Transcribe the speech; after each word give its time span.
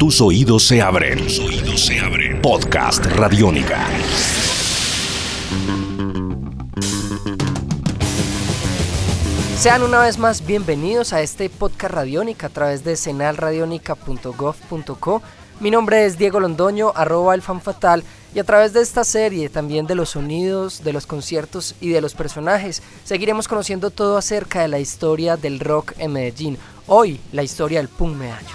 Tus 0.00 0.20
oídos 0.22 0.66
se 0.66 0.80
abren. 0.80 1.18
Tus 1.18 1.38
oídos 1.40 1.82
se 1.82 2.00
abren. 2.00 2.40
Podcast 2.40 3.04
Radiónica. 3.04 3.86
Sean 9.58 9.82
una 9.82 10.00
vez 10.00 10.16
más 10.16 10.46
bienvenidos 10.46 11.12
a 11.12 11.20
este 11.20 11.50
podcast 11.50 11.92
Radiónica 11.92 12.46
a 12.46 12.48
través 12.48 12.82
de 12.82 12.96
senalradionica.gov.co. 12.96 15.22
Mi 15.60 15.70
nombre 15.70 16.06
es 16.06 16.16
Diego 16.16 16.40
Londoño, 16.40 16.94
arroba 16.96 17.34
el 17.34 17.42
fan 17.42 17.60
fatal, 17.60 18.02
y 18.34 18.38
a 18.38 18.44
través 18.44 18.72
de 18.72 18.80
esta 18.80 19.04
serie, 19.04 19.50
también 19.50 19.86
de 19.86 19.96
los 19.96 20.08
sonidos, 20.08 20.82
de 20.82 20.94
los 20.94 21.06
conciertos 21.06 21.74
y 21.78 21.90
de 21.90 22.00
los 22.00 22.14
personajes, 22.14 22.82
seguiremos 23.04 23.48
conociendo 23.48 23.90
todo 23.90 24.16
acerca 24.16 24.62
de 24.62 24.68
la 24.68 24.78
historia 24.78 25.36
del 25.36 25.60
rock 25.60 25.92
en 25.98 26.14
Medellín. 26.14 26.56
Hoy, 26.86 27.20
la 27.32 27.42
historia 27.42 27.78
del 27.78 27.88
punk 27.88 28.16
medallo. 28.16 28.48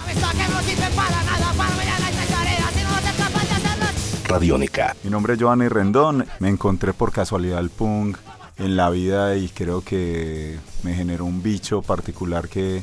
Radiónica. 4.26 4.96
Mi 5.04 5.10
nombre 5.10 5.34
es 5.34 5.38
Giovanni 5.38 5.68
Rendón, 5.68 6.26
me 6.40 6.48
encontré 6.48 6.92
por 6.92 7.12
casualidad 7.12 7.60
el 7.60 7.70
punk 7.70 8.18
en 8.58 8.76
la 8.76 8.90
vida 8.90 9.36
y 9.36 9.48
creo 9.48 9.82
que 9.82 10.58
me 10.82 10.94
generó 10.94 11.24
un 11.24 11.42
bicho 11.42 11.82
particular 11.82 12.48
que, 12.48 12.82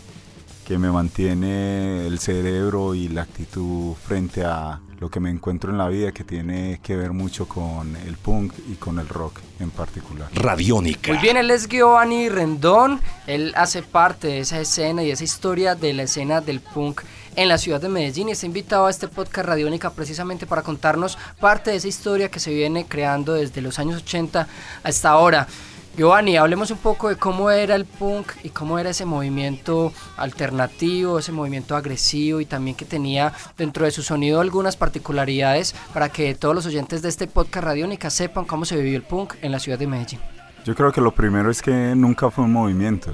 que 0.66 0.78
me 0.78 0.92
mantiene 0.92 2.08
el 2.08 2.20
cerebro 2.20 2.96
y 2.96 3.10
la 3.10 3.24
actitud 3.24 3.94
frente 3.96 4.44
a 4.46 4.80
lo 5.00 5.10
que 5.10 5.20
me 5.20 5.30
encuentro 5.30 5.70
en 5.70 5.78
la 5.78 5.90
vida 5.90 6.14
que 6.14 6.24
tiene 6.24 6.80
que 6.82 6.96
ver 6.96 7.12
mucho 7.12 7.46
con 7.46 7.96
el 7.98 8.16
punk 8.16 8.54
y 8.72 8.76
con 8.76 9.00
el 9.00 9.10
rock 9.10 9.40
en 9.60 9.70
particular. 9.70 10.30
Radiónica. 10.34 11.12
Muy 11.12 11.22
bien, 11.22 11.36
él 11.36 11.52
es 11.52 11.68
Giovanni 11.68 12.30
Rendón, 12.30 13.02
él 13.28 13.52
hace 13.58 13.84
parte 13.84 14.28
de 14.28 14.40
esa 14.40 14.62
escena 14.62 15.04
y 15.04 15.12
esa 15.12 15.26
historia 15.26 15.76
de 15.76 15.92
la 15.92 16.04
escena 16.04 16.40
del 16.40 16.62
punk 16.62 17.02
en 17.36 17.50
la 17.50 17.58
ciudad 17.58 17.82
de 17.82 17.90
Medellín 17.90 18.30
y 18.30 18.32
está 18.32 18.46
invitado 18.46 18.86
a 18.86 18.90
este 18.90 19.08
podcast 19.08 19.48
Radiónica 19.48 19.90
precisamente 19.90 20.46
para 20.46 20.62
contarnos 20.62 21.18
parte 21.40 21.72
de 21.72 21.78
esa 21.78 21.88
historia 21.88 22.30
que 22.30 22.40
se 22.40 22.54
viene 22.54 22.86
creando 22.86 23.34
desde 23.34 23.62
los 23.62 23.80
años 23.80 24.04
80 24.04 24.48
hasta 24.84 25.10
ahora. 25.10 25.48
Giovanni, 25.96 26.38
hablemos 26.38 26.72
un 26.72 26.80
poco 26.80 27.10
de 27.10 27.18
cómo 27.18 27.52
era 27.52 27.76
el 27.76 27.86
punk 27.86 28.32
y 28.42 28.50
cómo 28.50 28.80
era 28.80 28.90
ese 28.90 29.06
movimiento 29.06 29.94
alternativo, 30.18 31.20
ese 31.20 31.32
movimiento 31.32 31.76
agresivo 31.76 32.42
y 32.42 32.46
también 32.46 32.76
que 32.76 32.84
tenía 32.84 33.32
dentro 33.60 33.86
de 33.86 33.92
su 33.92 34.02
sonido 34.02 34.42
algunas 34.42 34.76
particularidades 34.76 35.76
para 35.94 36.10
que 36.10 36.34
todos 36.34 36.56
los 36.56 36.66
oyentes 36.66 37.04
de 37.04 37.10
este 37.10 37.28
podcast 37.28 37.66
Radiónica 37.66 38.10
sepan 38.10 38.46
cómo 38.46 38.66
se 38.66 38.76
vivió 38.76 38.96
el 38.96 39.04
punk 39.04 39.36
en 39.44 39.52
la 39.52 39.60
ciudad 39.60 39.78
de 39.78 39.86
Medellín. 39.86 40.20
Yo 40.66 40.74
creo 40.74 40.92
que 40.92 41.00
lo 41.00 41.14
primero 41.14 41.52
es 41.52 41.62
que 41.62 41.94
nunca 41.96 42.32
fue 42.32 42.46
un 42.46 42.54
movimiento, 42.54 43.14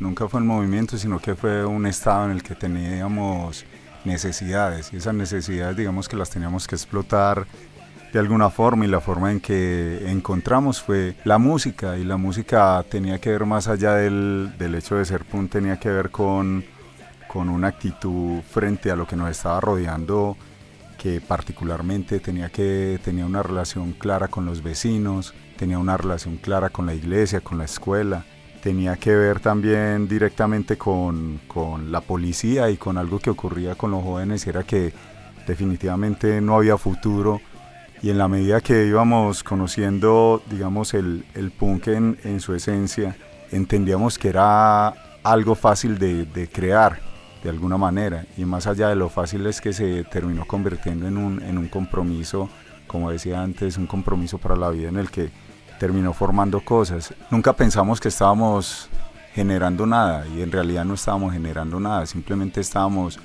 nunca 0.00 0.26
fue 0.26 0.40
un 0.40 0.48
movimiento, 0.48 0.98
sino 0.98 1.20
que 1.20 1.36
fue 1.36 1.64
un 1.64 1.86
estado 1.86 2.24
en 2.24 2.32
el 2.32 2.42
que 2.42 2.56
teníamos 2.56 3.64
necesidades 4.04 4.92
y 4.92 4.96
esas 4.96 5.14
necesidades 5.14 5.76
digamos 5.76 6.08
que 6.08 6.16
las 6.16 6.30
teníamos 6.30 6.66
que 6.66 6.74
explotar 6.74 7.46
de 8.16 8.20
alguna 8.20 8.48
forma 8.48 8.86
y 8.86 8.88
la 8.88 9.02
forma 9.02 9.30
en 9.30 9.40
que 9.40 10.10
encontramos 10.10 10.80
fue 10.80 11.16
la 11.24 11.36
música 11.36 11.98
y 11.98 12.04
la 12.04 12.16
música 12.16 12.82
tenía 12.88 13.18
que 13.18 13.28
ver 13.28 13.44
más 13.44 13.68
allá 13.68 13.92
del, 13.92 14.54
del 14.58 14.74
hecho 14.74 14.96
de 14.96 15.04
ser 15.04 15.26
punk, 15.26 15.50
tenía 15.50 15.78
que 15.78 15.90
ver 15.90 16.10
con, 16.10 16.64
con 17.28 17.50
una 17.50 17.68
actitud 17.68 18.40
frente 18.40 18.90
a 18.90 18.96
lo 18.96 19.06
que 19.06 19.16
nos 19.16 19.30
estaba 19.30 19.60
rodeando 19.60 20.34
que 20.96 21.20
particularmente 21.20 22.18
tenía 22.18 22.48
que 22.48 22.98
tenía 23.04 23.26
una 23.26 23.42
relación 23.42 23.92
clara 23.92 24.28
con 24.28 24.46
los 24.46 24.62
vecinos, 24.62 25.34
tenía 25.58 25.78
una 25.78 25.98
relación 25.98 26.38
clara 26.38 26.70
con 26.70 26.86
la 26.86 26.94
iglesia, 26.94 27.42
con 27.42 27.58
la 27.58 27.64
escuela, 27.64 28.24
tenía 28.62 28.96
que 28.96 29.14
ver 29.14 29.40
también 29.40 30.08
directamente 30.08 30.78
con, 30.78 31.42
con 31.46 31.92
la 31.92 32.00
policía 32.00 32.70
y 32.70 32.78
con 32.78 32.96
algo 32.96 33.18
que 33.18 33.28
ocurría 33.28 33.74
con 33.74 33.90
los 33.90 34.02
jóvenes, 34.02 34.46
era 34.46 34.62
que 34.62 34.94
definitivamente 35.46 36.40
no 36.40 36.56
había 36.56 36.78
futuro 36.78 37.42
y 38.06 38.10
en 38.10 38.18
la 38.18 38.28
medida 38.28 38.60
que 38.60 38.86
íbamos 38.86 39.42
conociendo, 39.42 40.40
digamos, 40.48 40.94
el, 40.94 41.24
el 41.34 41.50
punk 41.50 41.88
en, 41.88 42.16
en, 42.22 42.38
su 42.38 42.54
esencia, 42.54 43.16
entendíamos 43.50 44.16
que 44.16 44.28
era 44.28 44.94
algo 45.24 45.56
fácil 45.56 45.98
de, 45.98 46.24
de, 46.24 46.48
crear 46.48 47.00
de 47.42 47.50
alguna 47.50 47.76
manera 47.76 48.24
y 48.36 48.44
más 48.44 48.68
allá 48.68 48.90
de 48.90 48.94
lo 48.94 49.08
fácil 49.08 49.44
es 49.48 49.60
que 49.60 49.72
se 49.72 50.04
terminó 50.04 50.44
convirtiendo 50.44 51.08
en 51.08 51.16
un, 51.16 51.42
en 51.42 51.58
un 51.58 51.66
compromiso, 51.66 52.48
como 52.86 53.10
decía 53.10 53.42
antes, 53.42 53.76
un 53.76 53.88
compromiso 53.88 54.38
para 54.38 54.54
la 54.54 54.70
vida 54.70 54.88
en 54.88 54.98
el 54.98 55.10
que 55.10 55.30
terminó 55.80 56.12
formando 56.12 56.60
cosas. 56.60 57.12
Nunca 57.32 57.54
pensamos 57.54 58.00
que 58.00 58.06
estábamos 58.06 58.88
generando 59.34 59.84
nada 59.84 60.28
y 60.28 60.42
en 60.42 60.52
realidad 60.52 60.84
no 60.84 60.94
estábamos 60.94 61.32
generando 61.32 61.80
nada, 61.80 62.06
simplemente 62.06 62.60
estábamos 62.60 63.18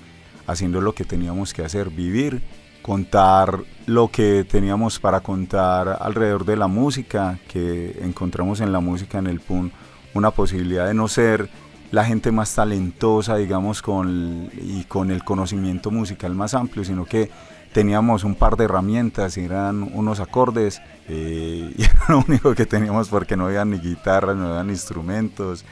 haciendo 0.48 0.82
lo 0.82 0.96
que 0.96 1.04
teníamos 1.04 1.54
que 1.54 1.64
hacer, 1.64 1.92
vivir 1.92 2.42
contar 2.82 3.60
lo 3.86 4.10
que 4.10 4.44
teníamos 4.44 5.00
para 5.00 5.22
contar 5.22 5.98
alrededor 6.00 6.46
de 6.46 6.56
la 6.56 6.68
música, 6.68 7.40
que 7.48 8.00
encontramos 8.02 8.62
en 8.62 8.72
la 8.72 8.80
música, 8.80 9.18
en 9.18 9.28
el 9.28 9.40
PUN, 9.40 9.72
una 10.14 10.32
posibilidad 10.32 10.88
de 10.88 10.94
no 10.94 11.08
ser 11.08 11.50
la 11.92 12.06
gente 12.06 12.32
más 12.32 12.56
talentosa, 12.56 13.36
digamos, 13.36 13.82
con, 13.82 14.50
y 14.54 14.84
con 14.86 15.12
el 15.12 15.24
conocimiento 15.24 15.92
musical 15.92 16.34
más 16.34 16.54
amplio, 16.54 16.86
sino 16.86 17.06
que 17.06 17.30
teníamos 17.74 18.24
un 18.24 18.36
par 18.36 18.56
de 18.56 18.66
herramientas, 18.66 19.38
eran 19.38 19.90
unos 19.94 20.20
acordes, 20.20 20.82
eh, 21.08 21.74
y 21.78 21.84
era 21.84 22.06
lo 22.10 22.20
único 22.20 22.56
que 22.56 22.66
teníamos 22.66 23.10
porque 23.10 23.36
no 23.36 23.48
había 23.48 23.66
ni 23.66 23.78
guitarras, 23.78 24.36
no 24.38 24.48
habían 24.48 24.70
instrumentos, 24.70 25.66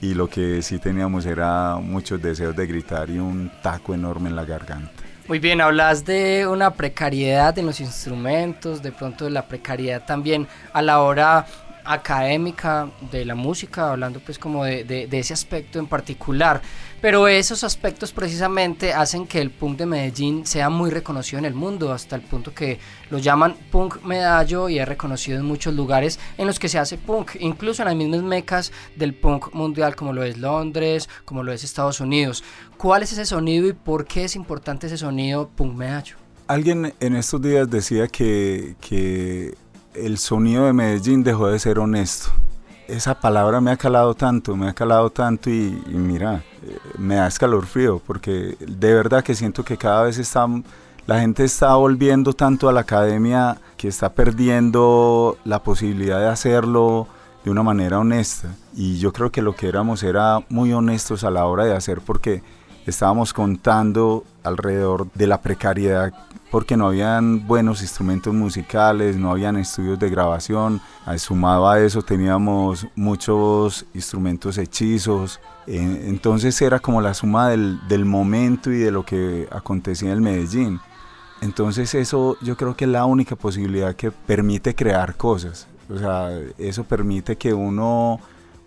y 0.00 0.14
lo 0.14 0.28
que 0.28 0.62
sí 0.62 0.78
teníamos 0.78 1.26
era 1.26 1.76
muchos 1.76 2.20
deseos 2.20 2.56
de 2.56 2.66
gritar 2.66 3.10
y 3.10 3.18
un 3.18 3.50
taco 3.62 3.94
enorme 3.94 4.30
en 4.30 4.36
la 4.36 4.44
garganta. 4.44 5.09
Muy 5.30 5.38
bien, 5.38 5.60
hablas 5.60 6.04
de 6.04 6.44
una 6.48 6.72
precariedad 6.72 7.56
en 7.56 7.64
los 7.64 7.78
instrumentos, 7.78 8.82
de 8.82 8.90
pronto 8.90 9.26
de 9.26 9.30
la 9.30 9.46
precariedad 9.46 10.04
también 10.04 10.48
a 10.72 10.82
la 10.82 11.02
hora 11.02 11.46
académica 11.84 12.90
de 13.10 13.24
la 13.24 13.34
música, 13.34 13.90
hablando 13.90 14.20
pues 14.20 14.38
como 14.38 14.64
de, 14.64 14.84
de, 14.84 15.18
ese 15.18 15.32
aspecto 15.32 15.78
en 15.78 15.86
particular. 15.86 16.60
Pero 17.00 17.28
esos 17.28 17.64
aspectos 17.64 18.12
precisamente 18.12 18.92
hacen 18.92 19.26
que 19.26 19.40
el 19.40 19.50
punk 19.50 19.78
de 19.78 19.86
Medellín 19.86 20.44
sea 20.44 20.68
muy 20.68 20.90
reconocido 20.90 21.38
en 21.38 21.46
el 21.46 21.54
mundo, 21.54 21.92
hasta 21.92 22.16
el 22.16 22.22
punto 22.22 22.52
que 22.52 22.78
lo 23.08 23.18
llaman 23.18 23.56
punk 23.70 24.02
medallo 24.02 24.68
y 24.68 24.78
es 24.78 24.86
reconocido 24.86 25.38
en 25.38 25.46
muchos 25.46 25.74
lugares 25.74 26.18
en 26.36 26.46
los 26.46 26.58
que 26.58 26.68
se 26.68 26.78
hace 26.78 26.98
punk, 26.98 27.36
incluso 27.40 27.82
en 27.82 27.88
las 27.88 27.96
mismas 27.96 28.22
mecas 28.22 28.72
del 28.96 29.14
punk 29.14 29.54
mundial 29.54 29.96
como 29.96 30.12
lo 30.12 30.22
es 30.22 30.36
Londres, 30.36 31.08
como 31.24 31.42
lo 31.42 31.52
es 31.52 31.64
Estados 31.64 32.00
Unidos. 32.00 32.44
¿Cuál 32.76 33.02
es 33.02 33.12
ese 33.12 33.26
sonido 33.26 33.66
y 33.66 33.72
por 33.72 34.04
qué 34.04 34.24
es 34.24 34.36
importante 34.36 34.86
ese 34.86 34.98
sonido 34.98 35.48
punk 35.48 35.74
medallo? 35.74 36.16
Alguien 36.48 36.92
en 36.98 37.14
estos 37.14 37.40
días 37.40 37.70
decía 37.70 38.08
que, 38.08 38.74
que 38.80 39.54
el 39.94 40.18
sonido 40.18 40.66
de 40.66 40.72
Medellín 40.72 41.22
dejó 41.22 41.48
de 41.48 41.58
ser 41.58 41.78
honesto. 41.78 42.30
Esa 42.88 43.20
palabra 43.20 43.60
me 43.60 43.70
ha 43.70 43.76
calado 43.76 44.14
tanto, 44.14 44.56
me 44.56 44.68
ha 44.68 44.72
calado 44.72 45.10
tanto 45.10 45.48
y, 45.48 45.82
y 45.86 45.94
mira, 45.94 46.42
eh, 46.62 46.76
me 46.98 47.16
da 47.16 47.28
escalofrío 47.28 48.00
porque 48.04 48.56
de 48.58 48.94
verdad 48.94 49.22
que 49.22 49.34
siento 49.34 49.64
que 49.64 49.76
cada 49.76 50.02
vez 50.02 50.18
está, 50.18 50.46
la 51.06 51.20
gente 51.20 51.44
está 51.44 51.74
volviendo 51.76 52.32
tanto 52.32 52.68
a 52.68 52.72
la 52.72 52.80
academia 52.80 53.58
que 53.76 53.88
está 53.88 54.12
perdiendo 54.12 55.38
la 55.44 55.62
posibilidad 55.62 56.18
de 56.18 56.28
hacerlo 56.28 57.06
de 57.44 57.50
una 57.50 57.62
manera 57.62 57.98
honesta. 57.98 58.54
Y 58.74 58.98
yo 58.98 59.12
creo 59.12 59.30
que 59.30 59.42
lo 59.42 59.54
que 59.54 59.68
éramos 59.68 60.02
era 60.02 60.40
muy 60.48 60.72
honestos 60.72 61.24
a 61.24 61.30
la 61.30 61.46
hora 61.46 61.64
de 61.64 61.74
hacer 61.74 62.00
porque 62.00 62.42
estábamos 62.90 63.32
contando 63.32 64.24
alrededor 64.42 65.10
de 65.14 65.26
la 65.26 65.40
precariedad 65.40 66.12
porque 66.50 66.76
no 66.76 66.88
habían 66.88 67.46
buenos 67.46 67.80
instrumentos 67.80 68.34
musicales, 68.34 69.16
no 69.16 69.30
habían 69.30 69.56
estudios 69.56 69.98
de 69.98 70.10
grabación, 70.10 70.80
sumado 71.16 71.68
a 71.68 71.80
eso 71.80 72.02
teníamos 72.02 72.86
muchos 72.96 73.86
instrumentos 73.94 74.58
hechizos, 74.58 75.40
entonces 75.66 76.60
era 76.60 76.80
como 76.80 77.00
la 77.00 77.14
suma 77.14 77.48
del, 77.48 77.78
del, 77.88 78.04
momento 78.04 78.72
y 78.72 78.78
de 78.78 78.90
lo 78.90 79.04
que 79.04 79.46
acontecía 79.52 80.12
en 80.12 80.22
Medellín. 80.22 80.80
Entonces 81.40 81.94
eso 81.94 82.36
yo 82.42 82.56
creo 82.56 82.76
que 82.76 82.84
es 82.84 82.90
la 82.90 83.04
única 83.04 83.36
posibilidad 83.36 83.94
que 83.94 84.10
permite 84.10 84.74
crear 84.74 85.14
cosas, 85.16 85.68
o 85.88 85.98
sea, 85.98 86.30
eso 86.58 86.84
permite 86.84 87.36
que 87.36 87.54
uno 87.54 88.20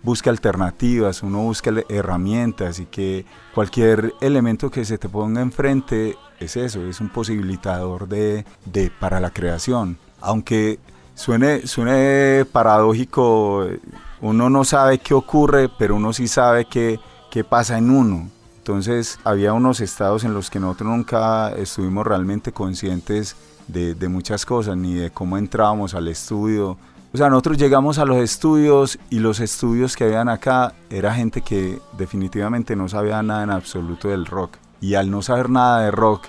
busque 0.04 0.28
alternativas, 0.28 1.22
uno 1.22 1.38
busque 1.38 1.84
herramientas 1.88 2.78
y 2.78 2.86
que 2.86 3.24
cualquier 3.54 4.14
elemento 4.20 4.70
que 4.70 4.84
se 4.84 4.98
te 4.98 5.08
ponga 5.08 5.40
enfrente 5.40 6.16
es 6.38 6.56
eso, 6.56 6.82
es 6.82 7.00
un 7.00 7.08
posibilitador 7.08 8.06
de, 8.06 8.44
de 8.66 8.92
para 9.00 9.18
la 9.18 9.30
creación. 9.30 9.98
Aunque 10.20 10.78
suene, 11.14 11.66
suene 11.66 12.44
paradójico, 12.44 13.66
uno 14.20 14.50
no 14.50 14.64
sabe 14.64 14.98
qué 14.98 15.14
ocurre, 15.14 15.70
pero 15.78 15.96
uno 15.96 16.12
sí 16.12 16.28
sabe 16.28 16.66
qué, 16.66 17.00
qué 17.30 17.42
pasa 17.42 17.78
en 17.78 17.90
uno. 17.90 18.28
Entonces 18.58 19.18
había 19.24 19.52
unos 19.52 19.80
estados 19.80 20.24
en 20.24 20.34
los 20.34 20.50
que 20.50 20.60
nosotros 20.60 20.90
nunca 20.90 21.52
estuvimos 21.52 22.06
realmente 22.06 22.52
conscientes 22.52 23.36
de, 23.68 23.94
de 23.94 24.08
muchas 24.08 24.44
cosas, 24.44 24.76
ni 24.76 24.94
de 24.94 25.10
cómo 25.10 25.38
entrábamos 25.38 25.94
al 25.94 26.08
estudio, 26.08 26.76
o 27.14 27.16
sea, 27.16 27.30
nosotros 27.30 27.58
llegamos 27.58 27.98
a 27.98 28.04
los 28.04 28.16
estudios 28.16 28.98
y 29.08 29.20
los 29.20 29.38
estudios 29.38 29.94
que 29.94 30.02
habían 30.02 30.28
acá 30.28 30.74
era 30.90 31.14
gente 31.14 31.42
que 31.42 31.78
definitivamente 31.96 32.74
no 32.74 32.88
sabía 32.88 33.22
nada 33.22 33.44
en 33.44 33.50
absoluto 33.50 34.08
del 34.08 34.26
rock. 34.26 34.56
Y 34.80 34.96
al 34.96 35.12
no 35.12 35.22
saber 35.22 35.48
nada 35.48 35.82
de 35.82 35.92
rock, 35.92 36.26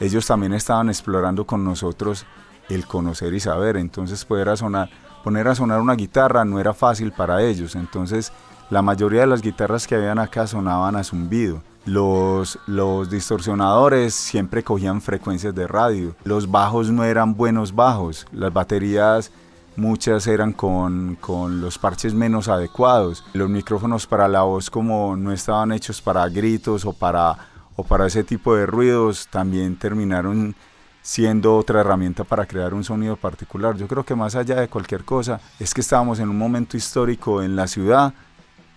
ellos 0.00 0.26
también 0.26 0.54
estaban 0.54 0.88
explorando 0.88 1.44
con 1.44 1.62
nosotros 1.64 2.24
el 2.70 2.86
conocer 2.86 3.34
y 3.34 3.40
saber. 3.40 3.76
Entonces 3.76 4.24
poder 4.24 4.56
sonar, 4.56 4.88
poner 5.22 5.48
a 5.48 5.54
sonar 5.54 5.82
una 5.82 5.96
guitarra 5.96 6.46
no 6.46 6.58
era 6.58 6.72
fácil 6.72 7.12
para 7.12 7.42
ellos. 7.42 7.76
Entonces 7.76 8.32
la 8.70 8.80
mayoría 8.80 9.20
de 9.20 9.26
las 9.26 9.42
guitarras 9.42 9.86
que 9.86 9.96
habían 9.96 10.18
acá 10.18 10.46
sonaban 10.46 10.96
a 10.96 11.04
zumbido. 11.04 11.62
Los, 11.84 12.58
los 12.66 13.10
distorsionadores 13.10 14.14
siempre 14.14 14.62
cogían 14.62 15.02
frecuencias 15.02 15.54
de 15.54 15.66
radio. 15.66 16.16
Los 16.24 16.50
bajos 16.50 16.90
no 16.90 17.04
eran 17.04 17.34
buenos 17.34 17.74
bajos. 17.74 18.26
Las 18.32 18.50
baterías 18.50 19.30
muchas 19.76 20.26
eran 20.26 20.52
con, 20.52 21.16
con, 21.20 21.60
los 21.60 21.78
parches 21.78 22.14
menos 22.14 22.48
adecuados. 22.48 23.24
Los 23.32 23.48
micrófonos 23.48 24.06
para 24.06 24.28
la 24.28 24.42
voz 24.42 24.70
como 24.70 25.16
no 25.16 25.32
estaban 25.32 25.72
hechos 25.72 26.00
para 26.00 26.28
gritos 26.28 26.84
o 26.84 26.92
para, 26.92 27.36
o 27.76 27.84
para 27.84 28.06
ese 28.06 28.24
tipo 28.24 28.54
de 28.54 28.66
ruidos, 28.66 29.28
también 29.28 29.76
terminaron 29.76 30.54
siendo 31.02 31.56
otra 31.56 31.80
herramienta 31.80 32.24
para 32.24 32.46
crear 32.46 32.72
un 32.72 32.84
sonido 32.84 33.16
particular. 33.16 33.76
Yo 33.76 33.88
creo 33.88 34.04
que 34.04 34.14
más 34.14 34.36
allá 34.36 34.60
de 34.60 34.68
cualquier 34.68 35.04
cosa, 35.04 35.40
es 35.58 35.74
que 35.74 35.80
estábamos 35.80 36.20
en 36.20 36.28
un 36.28 36.38
momento 36.38 36.76
histórico 36.76 37.42
en 37.42 37.56
la 37.56 37.66
ciudad 37.66 38.14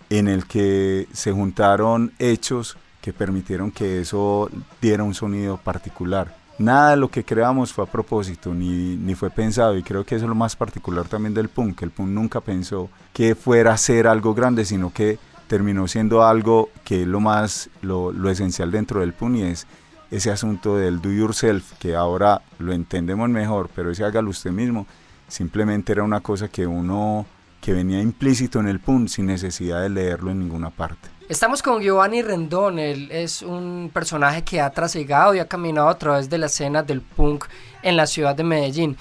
en 0.09 0.27
el 0.27 0.45
que 0.45 1.07
se 1.13 1.31
juntaron 1.31 2.13
hechos 2.19 2.77
que 3.01 3.13
permitieron 3.13 3.71
que 3.71 4.01
eso 4.01 4.49
diera 4.81 5.03
un 5.03 5.13
sonido 5.13 5.57
particular. 5.57 6.44
Nada 6.57 6.91
de 6.91 6.97
lo 6.97 7.09
que 7.09 7.25
creamos 7.25 7.73
fue 7.73 7.83
a 7.83 7.87
propósito, 7.87 8.53
ni, 8.53 8.95
ni 8.95 9.13
fue 9.13 9.29
pensado, 9.29 9.77
y 9.77 9.83
creo 9.83 10.05
que 10.05 10.15
eso 10.15 10.23
es 10.23 10.29
lo 10.29 10.35
más 10.35 10.55
particular 10.55 11.05
también 11.05 11.33
del 11.33 11.49
punk, 11.49 11.79
que 11.79 11.85
el 11.85 11.91
punk 11.91 12.07
nunca 12.07 12.39
pensó 12.39 12.89
que 13.11 13.35
fuera 13.35 13.73
a 13.73 13.77
ser 13.77 14.07
algo 14.07 14.33
grande, 14.33 14.63
sino 14.63 14.93
que 14.93 15.19
terminó 15.47 15.87
siendo 15.87 16.23
algo 16.23 16.69
que 16.85 17.01
es 17.01 17.07
lo 17.07 17.19
más, 17.19 17.69
lo, 17.81 18.13
lo 18.13 18.29
esencial 18.29 18.71
dentro 18.71 19.01
del 19.01 19.11
punk, 19.11 19.35
y 19.35 19.41
es 19.43 19.67
ese 20.11 20.31
asunto 20.31 20.77
del 20.77 21.01
do 21.01 21.11
yourself, 21.11 21.73
que 21.77 21.93
ahora 21.93 22.41
lo 22.57 22.71
entendemos 22.71 23.27
mejor, 23.29 23.69
pero 23.75 23.91
ese 23.91 24.05
hágalo 24.05 24.29
usted 24.29 24.51
mismo, 24.51 24.87
simplemente 25.27 25.91
era 25.91 26.03
una 26.03 26.21
cosa 26.21 26.47
que 26.47 26.65
uno 26.65 27.25
que 27.59 27.73
venía 27.73 27.99
implícito 27.99 28.59
en 28.59 28.67
el 28.67 28.79
punk 28.79 29.09
sin 29.09 29.25
necesidad 29.25 29.81
de 29.81 29.89
leerlo 29.89 30.31
en 30.31 30.39
ninguna 30.39 30.69
parte. 30.69 31.09
Estamos 31.27 31.63
con 31.63 31.81
Giovanni 31.81 32.21
Rendón, 32.21 32.77
él 32.77 33.09
es 33.11 33.41
un 33.41 33.89
personaje 33.91 34.43
que 34.43 34.61
ha 34.61 34.69
trasegado 34.69 35.33
y 35.33 35.39
ha 35.39 35.47
caminado 35.47 35.89
a 35.89 35.97
través 35.97 36.29
de 36.29 36.37
la 36.37 36.45
escena 36.45 36.83
del 36.83 37.01
punk 37.01 37.45
en 37.81 37.97
la 37.97 38.05
ciudad 38.05 38.35
de 38.35 38.43
Medellín. 38.43 38.95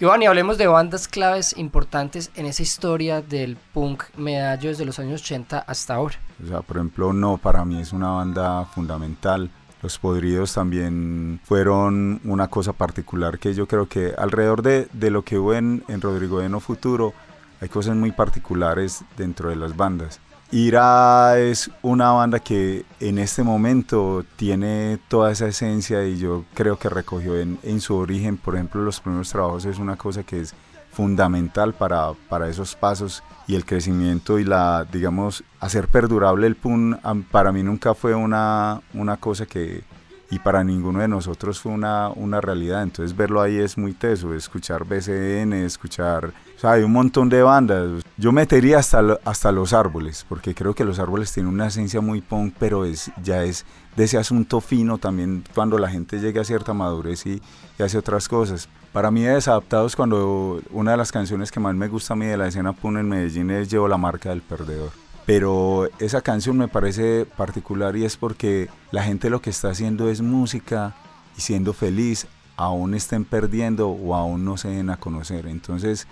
Giovanni, 0.00 0.26
hablemos 0.26 0.58
de 0.58 0.66
bandas 0.66 1.06
claves 1.06 1.56
importantes 1.56 2.32
en 2.34 2.46
esa 2.46 2.62
historia 2.64 3.22
del 3.22 3.56
punk 3.56 4.02
medallo 4.16 4.70
desde 4.70 4.84
los 4.84 4.98
años 4.98 5.22
80 5.22 5.60
hasta 5.60 5.94
ahora. 5.94 6.16
O 6.42 6.48
sea, 6.48 6.62
por 6.62 6.78
ejemplo, 6.78 7.12
No, 7.12 7.38
para 7.38 7.64
mí 7.64 7.80
es 7.80 7.92
una 7.92 8.10
banda 8.10 8.64
fundamental. 8.64 9.48
Los 9.80 10.00
Podridos 10.00 10.54
también 10.54 11.40
fueron 11.44 12.20
una 12.24 12.48
cosa 12.48 12.72
particular 12.72 13.38
que 13.38 13.54
yo 13.54 13.68
creo 13.68 13.88
que 13.88 14.14
alrededor 14.18 14.62
de, 14.62 14.88
de 14.92 15.12
lo 15.12 15.22
que 15.22 15.38
hubo 15.38 15.54
en, 15.54 15.84
en 15.86 16.00
Rodrigo 16.00 16.42
Eno 16.42 16.58
Futuro, 16.58 17.14
hay 17.60 17.68
cosas 17.68 17.94
muy 17.94 18.10
particulares 18.10 19.04
dentro 19.16 19.50
de 19.50 19.54
las 19.54 19.76
bandas. 19.76 20.20
Ira 20.50 21.38
es 21.38 21.70
una 21.82 22.12
banda 22.12 22.38
que 22.40 22.86
en 23.00 23.18
este 23.18 23.42
momento 23.42 24.24
tiene 24.36 24.98
toda 25.08 25.30
esa 25.30 25.46
esencia 25.46 26.06
y 26.06 26.16
yo 26.16 26.46
creo 26.54 26.78
que 26.78 26.88
recogió 26.88 27.38
en, 27.38 27.80
su 27.80 27.96
origen, 27.96 28.38
por 28.38 28.54
ejemplo, 28.54 28.82
los 28.82 29.00
primeros 29.00 29.30
trabajos 29.30 29.66
es 29.66 29.78
una 29.78 29.96
cosa 29.96 30.22
que 30.22 30.40
es 30.40 30.54
fundamental 30.90 31.74
para, 31.74 32.12
para 32.30 32.48
esos 32.48 32.74
pasos 32.74 33.22
y 33.46 33.56
el 33.56 33.66
crecimiento 33.66 34.38
y 34.38 34.44
la, 34.44 34.86
digamos, 34.90 35.44
hacer 35.60 35.86
perdurable 35.86 36.46
el 36.46 36.56
PUN 36.56 36.98
para 37.30 37.52
mí 37.52 37.62
nunca 37.62 37.94
fue 37.94 38.14
una, 38.14 38.80
una 38.94 39.18
cosa 39.18 39.44
que, 39.44 39.84
y 40.30 40.38
para 40.38 40.62
ninguno 40.62 41.00
de 41.00 41.08
nosotros 41.08 41.60
fue 41.60 41.72
una, 41.72 42.10
una 42.10 42.40
realidad. 42.40 42.82
Entonces 42.82 43.16
verlo 43.16 43.40
ahí 43.40 43.58
es 43.58 43.78
muy 43.78 43.92
teso, 43.92 44.34
escuchar 44.34 44.84
BCN, 44.84 45.52
escuchar, 45.54 46.32
o 46.56 46.60
sea, 46.60 46.72
hay 46.72 46.82
un 46.82 46.92
montón 46.92 47.28
de 47.28 47.42
bandas. 47.42 48.02
Yo 48.16 48.32
metería 48.32 48.78
hasta, 48.78 49.18
hasta 49.24 49.52
Los 49.52 49.72
Árboles, 49.72 50.26
porque 50.28 50.54
creo 50.54 50.74
que 50.74 50.84
Los 50.84 50.98
Árboles 50.98 51.32
tienen 51.32 51.52
una 51.52 51.68
esencia 51.68 52.00
muy 52.00 52.20
punk, 52.20 52.54
pero 52.58 52.84
es, 52.84 53.10
ya 53.22 53.44
es 53.44 53.64
de 53.96 54.04
ese 54.04 54.18
asunto 54.18 54.60
fino 54.60 54.98
también 54.98 55.44
cuando 55.54 55.78
la 55.78 55.90
gente 55.90 56.20
llega 56.20 56.42
a 56.42 56.44
cierta 56.44 56.74
madurez 56.74 57.26
y, 57.26 57.42
y 57.78 57.82
hace 57.82 57.98
otras 57.98 58.28
cosas. 58.28 58.68
Para 58.92 59.10
mí 59.10 59.22
Desadaptados 59.22 59.94
cuando 59.96 60.60
una 60.70 60.92
de 60.92 60.96
las 60.96 61.12
canciones 61.12 61.50
que 61.50 61.60
más 61.60 61.74
me 61.74 61.88
gusta 61.88 62.14
a 62.14 62.16
mí 62.16 62.26
de 62.26 62.36
la 62.36 62.48
escena 62.48 62.72
punk 62.72 62.98
en 62.98 63.08
Medellín 63.08 63.50
es 63.50 63.70
Llevo 63.70 63.86
la 63.86 63.98
marca 63.98 64.30
del 64.30 64.40
perdedor 64.42 65.07
pero 65.28 65.90
esa 65.98 66.22
canción 66.22 66.56
me 66.56 66.68
parece 66.68 67.26
particular 67.26 67.94
y 67.98 68.06
es 68.06 68.16
porque 68.16 68.70
la 68.90 69.02
gente 69.02 69.28
lo 69.28 69.42
que 69.42 69.50
está 69.50 69.68
haciendo 69.68 70.08
es 70.08 70.22
música 70.22 70.94
y 71.36 71.42
siendo 71.42 71.74
feliz, 71.74 72.26
aún 72.56 72.94
estén 72.94 73.26
perdiendo 73.26 73.90
o 73.90 74.14
aún 74.14 74.46
no 74.46 74.56
se 74.56 74.68
den 74.68 74.88
a 74.88 74.96
conocer. 74.96 75.46
Entonces 75.46 76.06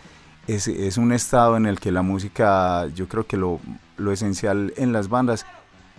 es, 0.47 0.99
un 0.99 1.15
estado 1.15 1.57
en 1.57 1.65
el 1.65 1.81
que 1.81 1.93
la 1.93 2.03
música, 2.03 2.89
yo 2.89 3.09
creo 3.09 3.27
que 3.27 3.39
lo, 3.39 3.59
lo 3.97 4.13
esencial 4.13 4.75
en 4.77 4.93
las 4.93 5.09
bandas 5.09 5.47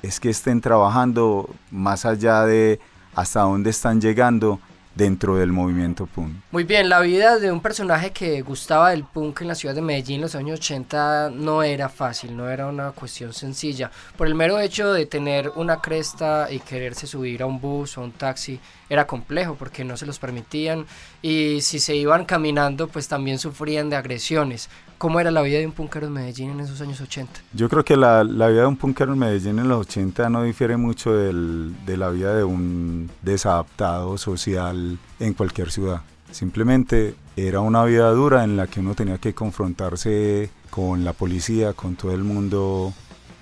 es 0.04 0.20
que 0.20 0.30
estén 0.30 0.62
trabajando 0.62 1.50
más 1.72 2.06
allá 2.06 2.46
de 2.46 2.80
hasta 3.16 3.42
dónde 3.42 3.72
están 3.72 4.00
llegando 4.00 4.60
dentro 4.98 5.38
del 5.38 5.52
movimiento 5.52 6.08
punk. 6.08 6.34
Muy 6.52 6.64
bien, 6.64 6.90
la 6.90 7.00
vida 7.02 7.38
de 7.38 7.52
un 7.52 7.62
personaje 7.62 8.12
que 8.12 8.42
gustaba 8.42 8.90
del 8.90 9.04
punk 9.04 9.42
en 9.42 9.48
la 9.48 9.56
ciudad 9.56 9.76
de 9.76 9.82
Medellín 9.82 10.16
en 10.16 10.22
los 10.24 10.36
años 10.36 10.60
80 10.60 11.30
no 11.34 11.62
era 11.62 11.88
fácil, 11.88 12.36
no 12.36 12.50
era 12.50 12.66
una 12.66 12.92
cuestión 12.92 13.32
sencilla. 13.34 13.92
Por 14.18 14.28
el 14.28 14.34
mero 14.34 14.60
hecho 14.60 14.92
de 14.92 15.06
tener 15.06 15.52
una 15.56 15.80
cresta 15.82 16.48
y 16.52 16.60
quererse 16.60 17.06
subir 17.06 17.44
a 17.44 17.46
un 17.46 17.62
bus 17.62 17.98
o 17.98 18.02
un 18.02 18.12
taxi 18.12 18.60
era 18.90 19.06
complejo 19.06 19.56
porque 19.56 19.84
no 19.84 19.98
se 19.98 20.06
los 20.06 20.18
permitían 20.18 20.86
y 21.22 21.62
si 21.62 21.80
se 21.80 21.96
iban 21.96 22.26
caminando 22.26 22.88
pues 22.88 23.08
también 23.08 23.38
sufrían 23.38 23.90
de 23.90 23.98
agresiones. 23.98 24.70
¿Cómo 24.98 25.20
era 25.20 25.30
la 25.30 25.44
vida 25.44 25.60
de 25.60 25.68
un 25.68 25.74
punkero 25.74 26.08
en 26.08 26.14
Medellín 26.14 26.50
en 26.52 26.60
esos 26.62 26.82
años 26.82 27.00
80? 27.00 27.32
Yo 27.54 27.70
creo 27.70 27.86
que 27.86 27.96
la, 27.96 28.24
la 28.24 28.48
vida 28.48 28.62
de 28.62 28.68
un 28.68 28.78
punkero 28.78 29.14
en 29.14 29.20
Medellín 29.20 29.60
en 29.60 29.68
los 29.68 29.82
80 29.82 30.30
no 30.30 30.42
difiere 30.42 30.76
mucho 30.76 31.14
del, 31.14 31.76
de 31.86 31.98
la 31.98 32.10
vida 32.10 32.36
de 32.36 32.44
un 32.44 33.10
desadaptado 33.22 34.18
social 34.18 34.98
en 35.20 35.34
cualquier 35.36 35.70
ciudad. 35.70 36.02
Simplemente 36.32 37.14
era 37.36 37.60
una 37.60 37.86
vida 37.86 38.10
dura 38.10 38.44
en 38.44 38.58
la 38.58 38.66
que 38.66 38.80
uno 38.80 38.96
tenía 38.96 39.20
que 39.20 39.36
confrontarse 39.36 40.50
con 40.72 41.04
la 41.04 41.14
policía, 41.14 41.74
con 41.74 41.96
todo 41.96 42.12
el 42.14 42.24
mundo 42.24 42.92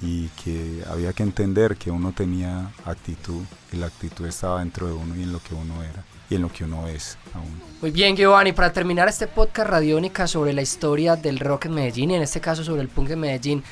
y 0.06 0.30
que 0.44 0.84
había 0.90 1.14
que 1.14 1.24
entender 1.24 1.78
que 1.78 1.90
uno 1.90 2.12
tenía 2.12 2.72
actitud 2.86 3.42
y 3.72 3.78
la 3.78 3.88
actitud 3.88 4.26
estaba 4.28 4.60
dentro 4.60 4.86
de 4.88 4.94
uno 4.94 5.16
y 5.16 5.24
en 5.24 5.34
lo 5.34 5.40
que 5.40 5.56
uno 5.56 5.82
era 5.82 6.04
y 6.30 6.36
en 6.36 6.44
lo 6.44 6.52
que 6.52 6.64
uno 6.64 6.88
es 6.88 7.18
aún. 7.34 7.60
Muy 7.82 7.92
bien, 7.92 8.16
Giovanni, 8.16 8.52
para 8.52 8.72
terminar 8.72 9.08
este 9.08 9.28
podcast 9.28 9.70
radiónica 9.70 10.28
sobre 10.28 10.54
la 10.54 10.62
historia 10.62 11.16
del 11.16 11.40
rock 11.40 11.66
en 11.66 11.74
Medellín 11.74 12.12
y 12.12 12.16
en 12.16 12.22
este 12.22 12.40
caso 12.40 12.64
sobre 12.64 12.82
el 12.82 12.88
punk 12.88 13.10
en 13.12 13.20
Medellín, 13.20 13.64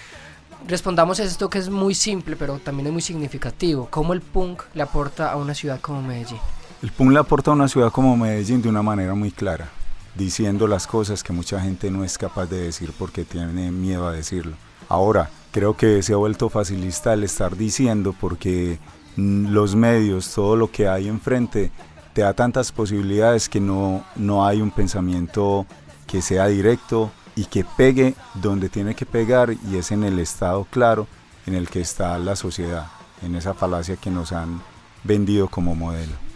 respondamos 0.68 1.20
a 1.20 1.24
esto 1.24 1.50
que 1.50 1.60
es 1.60 1.70
muy 1.70 1.94
simple, 1.94 2.36
pero 2.36 2.58
también 2.58 2.88
es 2.88 2.94
muy 2.94 3.02
significativo. 3.02 3.88
¿Cómo 3.92 4.14
el 4.14 4.22
punk 4.22 4.64
le 4.74 4.82
aporta 4.82 5.32
a 5.32 5.36
una 5.36 5.54
ciudad 5.54 5.80
como 5.82 6.02
Medellín? 6.02 6.40
El 6.82 6.92
punk 6.92 7.12
le 7.12 7.20
aporta 7.20 7.52
a 7.52 7.54
una 7.54 7.68
ciudad 7.68 7.92
como 7.92 8.18
Medellín 8.18 8.62
de 8.62 8.70
una 8.70 8.82
manera 8.82 9.14
muy 9.14 9.32
clara, 9.32 9.70
diciendo 10.16 10.68
las 10.68 10.88
cosas 10.88 11.24
que 11.24 11.32
mucha 11.32 11.62
gente 11.62 11.92
no 11.92 12.04
es 12.04 12.18
capaz 12.18 12.48
de 12.48 12.60
decir 12.60 12.92
porque 12.98 13.24
tiene 13.24 13.72
miedo 13.72 14.08
a 14.08 14.12
decirlo. 14.12 14.56
Ahora, 14.90 15.30
creo 15.54 15.78
que 15.78 16.02
se 16.02 16.14
ha 16.14 16.18
vuelto 16.18 16.50
facilista 16.50 17.14
el 17.14 17.24
estar 17.24 17.56
diciendo 17.56 18.14
porque 18.20 18.80
los 19.16 19.76
medios, 19.76 20.34
todo 20.34 20.56
lo 20.56 20.72
que 20.72 20.88
hay 20.88 21.08
enfrente, 21.08 21.72
te 22.14 22.22
da 22.22 22.34
tantas 22.34 22.72
posibilidades 22.72 23.48
que 23.48 23.62
no, 23.62 24.04
no 24.16 24.46
hay 24.46 24.62
un 24.62 24.72
pensamiento 24.72 25.68
que 26.08 26.22
sea 26.22 26.48
directo 26.48 27.12
y 27.36 27.46
que 27.46 27.64
pegue 27.64 28.16
donde 28.34 28.68
tiene 28.68 28.96
que 28.96 29.06
pegar 29.06 29.54
y 29.70 29.78
es 29.78 29.92
en 29.92 30.04
el 30.04 30.20
estado 30.20 30.66
claro 30.66 31.08
en 31.46 31.54
el 31.54 31.70
que 31.70 31.82
está 31.82 32.18
la 32.18 32.36
sociedad, 32.36 32.88
en 33.22 33.36
esa 33.36 33.54
falacia 33.54 33.96
que 33.96 34.10
nos 34.10 34.32
han 34.32 34.60
vendido 35.04 35.48
como 35.48 35.76
modelo. 35.76 36.33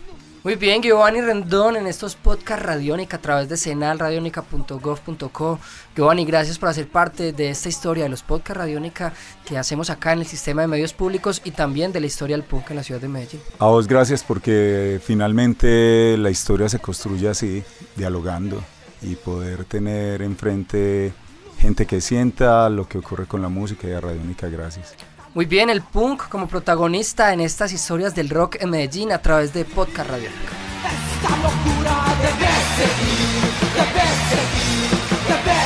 Muy 0.48 0.56
bien, 0.56 0.82
Giovanni 0.82 1.20
Rendón 1.20 1.75
en 1.75 1.88
estos 1.88 2.16
podcasts 2.16 2.66
Radiónica 2.66 3.18
a 3.18 3.22
través 3.22 3.50
de 3.50 3.58
senalradionica.gov.co. 3.58 5.60
Giovanni, 5.94 6.24
gracias 6.24 6.58
por 6.58 6.70
hacer 6.70 6.88
parte 6.88 7.34
de 7.34 7.50
esta 7.50 7.68
historia 7.68 8.06
de 8.06 8.10
los 8.10 8.24
podcasts 8.24 8.56
Radiónica 8.56 9.12
que 9.46 9.58
hacemos 9.58 9.89
acá 9.89 10.13
en 10.13 10.20
el 10.20 10.25
sistema 10.25 10.62
de 10.62 10.70
medios 10.70 10.94
públicos 10.94 11.42
y 11.44 11.51
también 11.51 11.92
de 11.92 12.00
la 12.00 12.06
historia 12.06 12.38
del 12.38 12.46
punk 12.46 12.70
en 12.70 12.77
la 12.77 12.84
ciudad 12.84 13.01
de 13.01 13.10
Medellín. 13.10 13.42
A 13.60 13.66
vos 13.66 13.89
gracias 13.89 14.24
porque 14.24 15.01
finalmente 15.04 16.16
la 16.18 16.30
historia 16.30 16.70
se 16.70 16.80
construye 16.80 17.27
así, 17.27 17.62
dialogando 17.98 18.63
y 19.01 19.18
poder 19.18 19.66
tener 19.66 20.22
enfrente 20.22 21.12
gente 21.60 21.86
que 21.86 22.00
sienta 22.00 22.70
lo 22.70 22.88
que 22.88 23.00
ocurre 23.00 23.25
con 23.25 23.42
la 23.42 23.50
música 23.50 23.89
y 23.89 23.92
a 23.92 24.00
Radiónica, 24.00 24.48
gracias. 24.48 24.96
Muy 25.34 25.46
bien, 25.46 25.70
el 25.70 25.82
punk 25.82 26.28
como 26.30 26.48
protagonista 26.48 27.32
en 27.34 27.42
estas 27.42 27.72
historias 27.72 28.16
del 28.16 28.30
rock 28.30 28.58
en 28.60 28.70
Medellín 28.72 29.12
a 29.12 29.22
través 29.22 29.54
de 29.54 29.66
Podcast 29.66 30.10
Radio. 30.10 30.30
Esta 30.30 31.30
locura 31.38 32.06
debe 32.22 32.54
seguir, 32.78 33.44
debe 33.76 34.08
seguir, 34.30 34.98
debe 35.28 35.58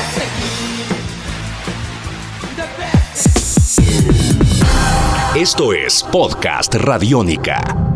seguir. 5.33 5.41
Esto 5.41 5.73
es 5.73 6.03
Podcast 6.03 6.75
Radiónica. 6.75 7.90